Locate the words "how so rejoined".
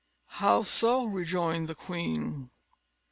0.41-1.67